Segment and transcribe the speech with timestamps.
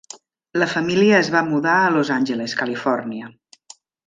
[0.61, 3.31] La família es va mudar a Los Angeles, Califòrnia.